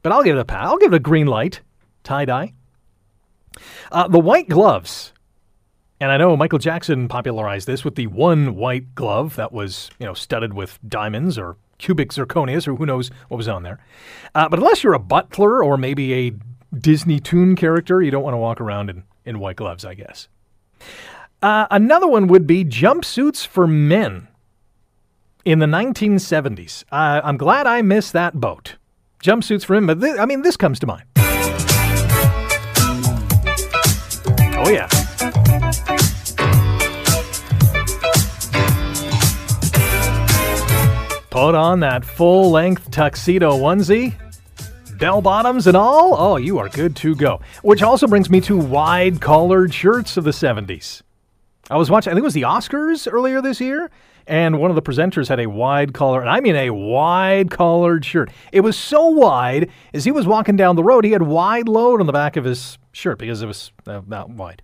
[0.02, 0.64] but I'll give it a pat.
[0.64, 1.60] I'll give it a green light.
[2.04, 2.52] Tie dye.
[3.90, 5.12] Uh, the white gloves,
[6.00, 10.06] and I know Michael Jackson popularized this with the one white glove that was you
[10.06, 13.78] know studded with diamonds or cubic zirconias or who knows what was on there.
[14.34, 16.32] Uh, but unless you're a butler or maybe a
[16.76, 20.28] Disney Toon character, you don't want to walk around in, in white gloves, I guess.
[21.42, 24.28] Uh, another one would be jumpsuits for men
[25.44, 26.84] in the 1970s.
[26.92, 28.76] Uh, I'm glad I missed that boat.
[29.24, 31.04] Jumpsuits for men, but th- I mean, this comes to mind.
[34.62, 34.88] Oh, yeah.
[41.30, 44.14] Put on that full length tuxedo onesie,
[44.98, 46.16] bell bottoms and all.
[46.18, 47.40] Oh, you are good to go.
[47.62, 51.02] Which also brings me to wide collared shirts of the 70s.
[51.70, 53.92] I was watching, I think it was the Oscars earlier this year,
[54.26, 58.04] and one of the presenters had a wide collar, and I mean a wide collared
[58.04, 58.32] shirt.
[58.50, 62.00] It was so wide, as he was walking down the road, he had wide load
[62.00, 64.62] on the back of his shirt because it was uh, that wide.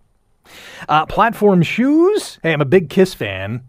[0.89, 2.41] Uh, platform shoes.
[2.43, 3.62] Hey, I'm a big Kiss fan.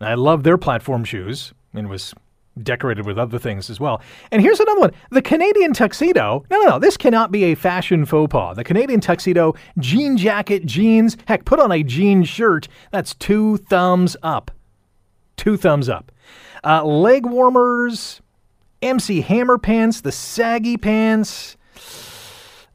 [0.00, 1.52] I love their platform shoes.
[1.74, 2.14] And it was
[2.62, 4.00] decorated with other things as well.
[4.30, 6.44] And here's another one the Canadian tuxedo.
[6.50, 8.56] No, no, no, this cannot be a fashion faux pas.
[8.56, 12.68] The Canadian tuxedo, jean jacket, jeans, heck, put on a jean shirt.
[12.90, 14.50] That's two thumbs up.
[15.36, 16.12] Two thumbs up.
[16.64, 18.20] Uh, leg warmers,
[18.82, 21.56] MC Hammer pants, the saggy pants,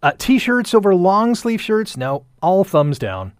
[0.01, 1.97] uh, t shirts over long sleeve shirts.
[1.97, 3.33] No, all thumbs down.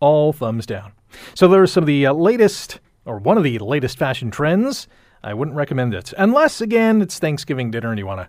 [0.00, 0.92] All thumbs down.
[1.34, 4.86] So there's some of the uh, latest, or one of the latest fashion trends
[5.22, 6.12] I wouldn't recommend it.
[6.16, 8.28] Unless, again, it's Thanksgiving dinner and you want to